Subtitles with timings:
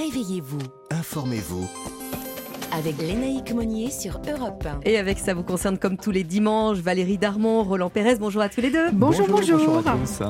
[0.00, 0.60] Réveillez-vous.
[0.90, 1.68] Informez-vous.
[2.72, 4.80] Avec Lénaïque Monnier sur Europe 1.
[4.84, 8.48] Et avec ça vous concerne comme tous les dimanches, Valérie Darmon, Roland Pérez, bonjour à
[8.48, 8.90] tous les deux.
[8.92, 9.58] Bonjour, bonjour.
[9.58, 10.22] bonjour à tous.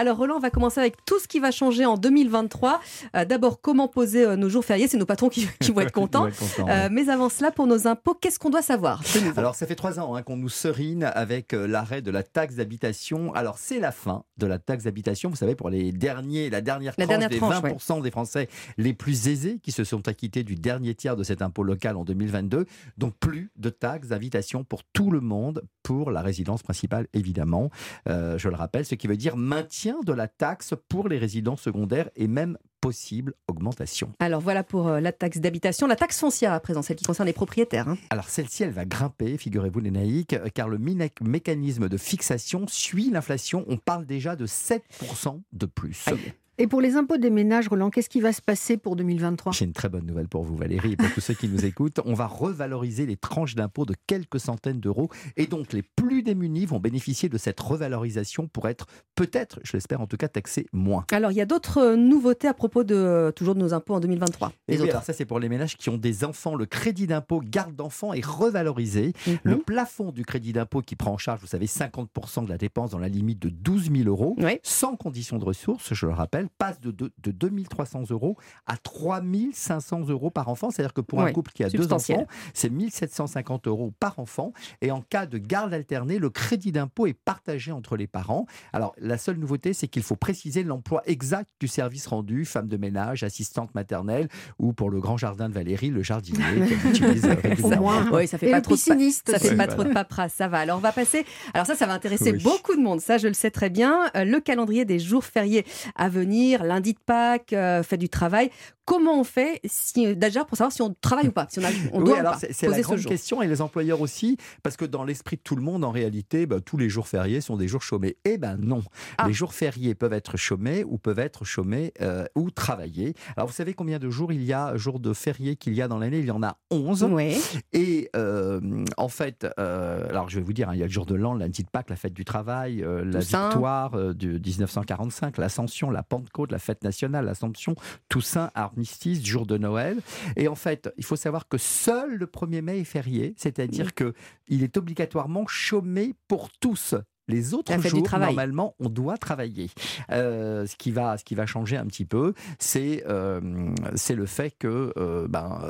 [0.00, 2.80] Alors Roland, on va commencer avec tout ce qui va changer en 2023.
[3.16, 4.88] Euh, D'abord, comment poser euh, nos jours fériés?
[4.88, 6.26] C'est nos patrons qui, qui vont être contents.
[6.26, 6.88] Ils vont être contents, Euh, ouais.
[6.88, 9.02] mais avant cela, pour nos impôts, qu'est-ce qu'on doit savoir?
[9.36, 13.34] Alors, ça fait trois ans hein, qu'on nous serine avec l'arrêt de la taxe d'habitation.
[13.34, 15.28] Alors, c'est la fin de la taxe d'habitation.
[15.28, 18.48] Vous savez, pour les derniers, la dernière La tranche dernière des tranche, 20% des Français
[18.78, 22.04] les plus aisés qui se sont acquittés du dernier tiers de cet impôt local en
[22.04, 22.64] 2022.
[22.96, 27.68] Donc, plus de taxes d'habitation pour tout le monde, pour la résidence principale, évidemment.
[28.08, 31.62] Euh, je le rappelle, ce qui veut dire maintien de la taxe pour les résidences
[31.62, 34.12] secondaires et même possible augmentation.
[34.20, 35.86] Alors voilà pour euh, la taxe d'habitation.
[35.86, 37.88] La taxe foncière à présent, celle qui concerne les propriétaires.
[37.88, 37.98] hein.
[38.08, 43.64] Alors celle-ci, elle va grimper, figurez-vous les naïcs, car le mécanisme de fixation suit l'inflation.
[43.68, 46.06] On parle déjà de 7% de plus.
[46.08, 46.32] Aïe.
[46.62, 49.64] Et pour les impôts des ménages, Roland, qu'est-ce qui va se passer pour 2023 J'ai
[49.64, 52.00] une très bonne nouvelle pour vous Valérie et pour tous ceux qui nous écoutent.
[52.04, 55.08] On va revaloriser les tranches d'impôts de quelques centaines d'euros
[55.38, 60.02] et donc les plus démunis vont bénéficier de cette revalorisation pour être peut-être, je l'espère
[60.02, 61.06] en tout cas, taxés moins.
[61.12, 63.94] Alors il y a d'autres euh, nouveautés à propos de euh, toujours de nos impôts
[63.94, 64.52] en 2023.
[64.68, 64.90] Et Les oui, autres.
[64.92, 66.54] alors ça c'est pour les ménages qui ont des enfants.
[66.56, 69.14] Le crédit d'impôt garde d'enfants est revalorisé.
[69.26, 69.38] Mhm.
[69.44, 72.90] Le plafond du crédit d'impôt qui prend en charge, vous savez, 50% de la dépense
[72.90, 74.58] dans la limite de 12 000 euros, Oui.
[74.62, 78.76] sans condition de ressources, je le rappelle, passe de, de, de 2 300 euros à
[78.76, 80.70] 3 500 euros par enfant.
[80.70, 84.52] C'est-à-dire que pour un couple qui a deux enfants, c'est 1 750 euros par enfant.
[84.80, 88.46] Et en cas de garde alternée, le crédit d'impôt est partagé entre les parents.
[88.72, 92.76] Alors la seule nouveauté, c'est qu'il faut préciser l'emploi exact du service rendu, femme de
[92.76, 97.28] ménage, assistante maternelle, ou pour le grand jardin de Valérie, le jardinier qu'elle utilise Au
[97.28, 97.76] régulièrement.
[97.80, 98.10] moins.
[98.12, 100.58] Oui, ça fait Et pas trop de Ça fait pas trop de paperasse, ça va.
[100.58, 101.24] Alors on va passer.
[101.54, 102.42] Alors ça, ça va intéresser Oui.
[102.42, 103.00] beaucoup de monde.
[103.00, 104.10] Ça, je le sais très bien.
[104.16, 105.64] Euh, le calendrier des jours fériés
[105.96, 108.50] à venir, lundi de Pâques, euh, fête du travail.
[108.84, 111.68] Comment on fait si déjà pour savoir si on travaille ou pas, si on, a,
[111.92, 114.76] on oui, doit ou alors c'est la ce grande question et les employeurs aussi, parce
[114.76, 117.56] que dans l'esprit de tout le monde, en réalité, bah, tous les jours fériés sont
[117.56, 118.16] des jours chômés.
[118.24, 118.82] Eh ben non,
[119.16, 119.28] Ah.
[119.28, 123.14] les jours fériés peuvent être chômés ou peuvent être chômés euh, ou travaillés.
[123.36, 125.86] Alors vous savez combien de jours il y a, jours de fériés qu'il y a
[125.86, 126.18] dans l'année?
[126.18, 127.04] Il y en a 11.
[127.12, 127.36] Oui.
[127.72, 128.60] Et euh,
[128.96, 131.14] en fait, euh, alors je vais vous dire, hein, il y a le jour de
[131.14, 133.50] l'an, lundi de Pâques, la fête du travail, la Toussaint.
[133.50, 137.74] victoire de 1945, l'Ascension, la Pentecôte, la fête nationale, l'Assomption,
[138.08, 140.00] Toussaint, armistice, jour de Noël.
[140.36, 144.14] Et en fait, il faut savoir que seul le 1er mai est férié, c'est-à-dire que
[144.48, 146.94] il est obligatoirement chômé pour tous.
[147.30, 149.70] Les autres jours, normalement, on doit travailler.
[150.10, 154.50] Euh, ce, qui va, ce qui va changer un petit peu, c'est euh, le fait
[154.58, 155.60] que euh, ben,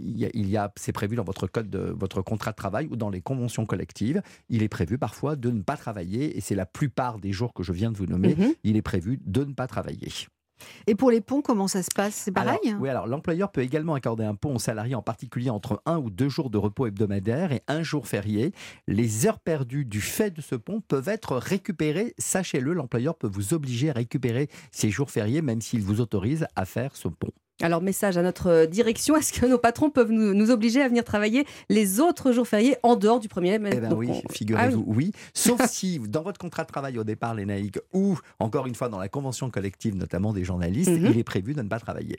[0.00, 2.56] il y a, il y a- c'est prévu dans votre code de votre contrat de
[2.56, 6.40] travail ou dans les conventions collectives, il est prévu parfois de ne pas travailler et
[6.40, 8.52] c'est la plupart des jours que je viens de vous nommer, Mhm.
[8.64, 10.08] il est prévu de ne pas travailler.
[10.86, 12.14] Et pour les ponts, comment ça se passe?
[12.14, 12.58] C'est pareil?
[12.64, 15.98] Alors, oui, alors l'employeur peut également accorder un pont aux salariés, en particulier entre un
[15.98, 18.52] ou deux jours de repos hebdomadaire et un jour férié.
[18.86, 22.14] Les heures perdues du fait de ce pont peuvent être récupérées.
[22.18, 26.64] Sachez-le, l'employeur peut vous obliger à récupérer ces jours fériés, même s'il vous autorise à
[26.64, 27.32] faire ce pont.
[27.62, 29.16] Alors message à notre euh, direction.
[29.16, 32.76] Est-ce que nos patrons peuvent nous, nous obliger à venir travailler les autres jours fériés
[32.82, 33.70] en dehors du 1er mai?
[33.72, 35.12] Eh bien oui, on- figurez-vous, Ah oui.
[35.32, 38.88] Sauf si, dans votre contrat de travail au départ, les naïcs, ou encore une fois
[38.88, 41.06] dans la convention collective, notamment des journalistes, Mhm.
[41.12, 42.18] il est prévu de ne pas travailler.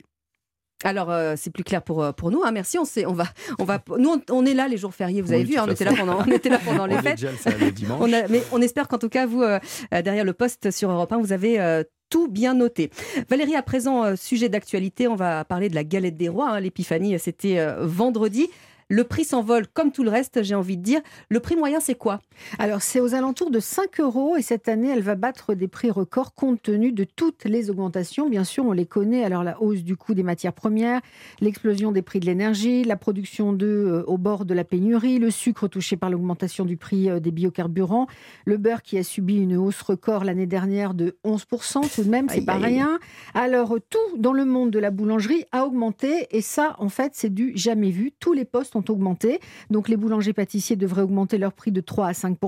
[0.82, 2.42] Alors euh, c'est plus clair pour, euh, pour nous.
[2.44, 2.50] hein.
[2.52, 2.78] Merci.
[2.78, 3.24] On, sait, on va,
[3.58, 5.22] on va, nous on, on est là les jours fériés.
[5.22, 7.16] Vous Oui, avez vu, hein, on était là pendant, on était là pendant les fêtes.
[7.20, 8.00] déjà le dimanche.
[8.02, 9.58] On a- mais on espère qu'en tout cas, vous, euh,
[10.02, 11.84] derrière le poste sur Europe 1, vous avez euh,
[12.14, 12.90] tout bien noté.
[13.28, 16.50] Valérie, à présent, euh, sujet d'actualité, on va parler de la galette des rois.
[16.50, 16.60] hein.
[16.60, 18.50] L'épiphanie, euh, c'était euh, vendredi.
[18.94, 21.00] Le prix s'envole comme tout le reste, j'ai envie de dire.
[21.28, 22.20] Le prix moyen, c'est quoi?
[22.60, 25.90] Alors, c'est aux alentours de 5 euros et cette année, elle va battre des prix
[25.90, 28.28] records compte tenu de toutes les augmentations.
[28.28, 29.24] Bien sûr, on les connaît.
[29.24, 31.00] Alors, la hausse du coût des matières premières,
[31.40, 35.32] l'explosion des prix de l'énergie, la production d'œufs euh, au bord de la pénurie, le
[35.32, 38.06] sucre touché par l'augmentation du prix euh, des biocarburants,
[38.44, 42.28] le beurre qui a subi une hausse record l'année dernière de 11%, tout de même,
[42.28, 43.00] c'est pas rien.
[43.34, 47.34] Alors, tout dans le monde de la boulangerie a augmenté et ça, en fait, c'est
[47.34, 48.12] du jamais vu.
[48.20, 49.40] Tous les postes ont augmenté.
[49.70, 52.38] Donc, les boulangers-pâtissiers devraient augmenter leur prix de 3 à 5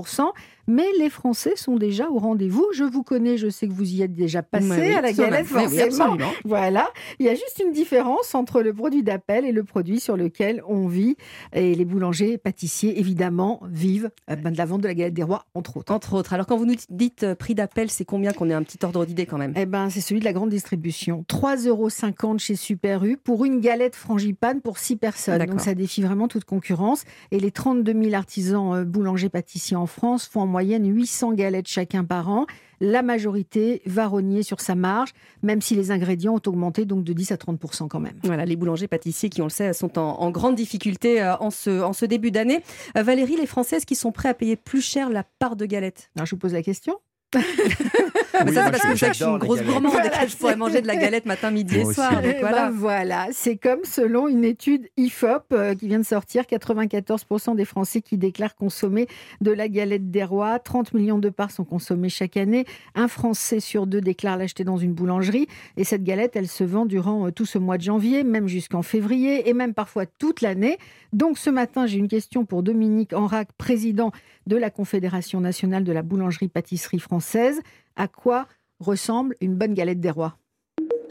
[0.67, 2.65] mais les Français sont déjà au rendez-vous.
[2.73, 5.47] Je vous connais, je sais que vous y êtes déjà passé Oui, à la galette,
[5.53, 6.17] oui, forcément.
[6.43, 6.89] Voilà,
[7.19, 10.61] il y a juste une différence entre le produit d'appel et le produit sur lequel
[10.67, 11.15] on vit.
[11.53, 15.23] Et les boulangers, pâtissiers, évidemment, vivent euh, ben, de la vente de la galette des
[15.23, 15.93] rois, entre autres.
[15.93, 16.33] Entre autres.
[16.33, 19.05] Alors, quand vous nous dites euh, prix d'appel, c'est combien qu'on ait un petit ordre
[19.05, 19.53] d'idée quand même?
[19.55, 21.23] Eh ben, c'est celui de la grande distribution.
[21.29, 25.45] 3,50 euros chez Super U pour une galette frangipane pour 6 personnes.
[25.45, 27.03] Donc ça défie vraiment toute concurrence.
[27.29, 31.67] Et les 32 000 artisans euh, boulangers pâtissiers en France font en moyenne 800 galettes
[31.67, 32.47] chacun par an.
[32.79, 37.13] la majorité va rogner sur sa marge, même si les ingrédients ont augmenté donc de
[37.13, 37.59] 10 à 30
[37.89, 38.19] quand même.
[38.23, 41.83] Voilà, les boulangers pâtissiers qui, on le sait, sont en, grande difficulté euh, en ce,
[41.83, 42.63] en ce début d'année.
[42.97, 46.09] Euh, Valérie, les Françaises qui sont prêts à payer plus cher la part de galette
[46.15, 46.99] Alors, je vous pose la question.
[47.33, 49.91] Mais ça, c'est parce que je suis une grosse gourmande
[50.27, 52.21] je pourrais manger de la galette matin, midi et soir.
[52.23, 57.55] Eh ben voilà, c'est comme selon une étude IFOP euh, qui vient de sortir, 94%
[57.55, 59.07] des Français qui déclarent consommer
[59.41, 60.59] de la galette des rois.
[60.59, 62.65] 30 millions de parts sont consommées chaque année.
[62.95, 65.47] Un Français sur deux déclare l'acheter dans une boulangerie.
[65.75, 68.81] Et cette galette, elle se vend durant euh, tout ce mois de janvier, même jusqu'en
[68.81, 70.77] février et même parfois toute l'année.
[71.13, 74.11] Donc ce matin, j'ai une question pour Dominique Enrac, président
[74.47, 77.59] de la Confédération nationale de la boulangerie-pâtisserie française.
[77.95, 78.47] À quoi
[78.79, 80.37] ressemble une bonne galette des rois?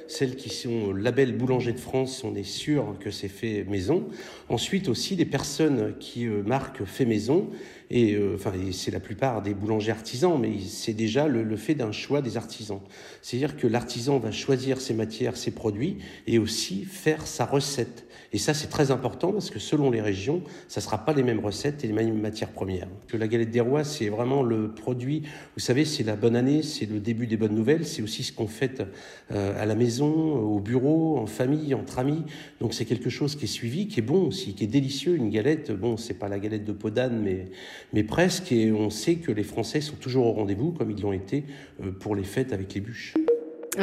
[0.09, 4.07] Celles qui sont label boulanger de France, on est sûr que c'est fait maison.
[4.49, 7.51] Ensuite aussi des personnes qui euh, marquent fait maison
[7.91, 11.93] et euh, enfin c'est la plupart des boulangers artisans, mais c'est déjà le, fait d'un
[11.93, 12.81] choix des artisans.
[13.23, 18.05] C'est-à-dire que l'artisan va choisir ses matières, ses produits et aussi faire sa recette.
[18.33, 21.39] Et ça c'est très important parce que selon les régions, ça sera pas les mêmes
[21.39, 22.89] recettes et les mêmes matières premières.
[23.07, 25.23] Que la galette des rois c'est vraiment le produit.
[25.55, 28.33] Vous savez c'est la bonne année, c'est le début des bonnes nouvelles, c'est aussi ce
[28.33, 28.83] qu'on fait
[29.31, 32.25] euh, à la maison, au bureau, en famille, entre amis.
[32.61, 35.15] Donc c'est quelque chose qui est suivi, qui est bon aussi, qui est délicieux.
[35.15, 37.47] Une galette, bon c'est pas la galette de Podane, mais
[37.93, 41.13] mais presque, et on sait que les Français sont toujours au rendez-vous, comme ils l'ont
[41.13, 41.45] été
[41.83, 43.15] euh, pour les fêtes avec les bûches.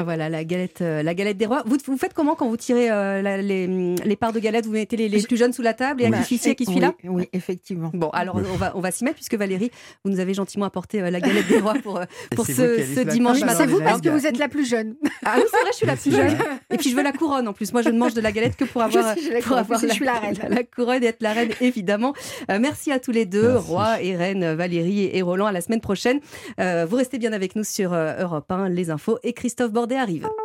[0.01, 1.63] Voilà, la galette, euh, la galette des rois.
[1.65, 4.65] Vous, vous faites comment quand vous tirez euh, les, les, parts de galette?
[4.65, 6.93] Vous mettez les, les plus jeunes sous la table et un officier qui suit là?
[7.03, 7.91] Oui, effectivement.
[7.93, 9.71] Bon, alors on va, on va s'y mettre puisque Valérie,
[10.03, 12.01] vous nous avez gentiment apporté euh, la galette des rois pour,
[12.35, 13.55] pour ce, ce dimanche matin.
[13.57, 14.95] C'est vous parce que vous êtes la plus jeune.
[15.25, 16.37] Ah oui, c'est vrai, je suis la plus jeune.
[16.71, 17.71] Et puis je veux la couronne en plus.
[17.73, 20.05] Moi, je ne mange de la galette que pour avoir, pour avoir la, je suis
[20.05, 20.37] la, reine.
[20.49, 22.13] La, couronne et être la reine, évidemment.
[22.49, 25.45] merci à tous les deux, roi et reine Valérie et Roland.
[25.45, 26.19] À la semaine prochaine.
[26.57, 30.42] vous restez bien avec nous sur Europe 1, les infos et Christophe Bordet arrive.